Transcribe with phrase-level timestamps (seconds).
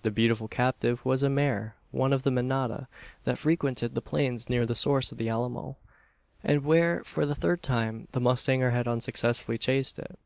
[0.00, 2.88] The beautiful captive was a mare one of a manada
[3.24, 5.76] that frequented the plains near the source of the Alamo;
[6.42, 10.18] and where, for the third time, the mustanger had unsuccessfully chased it.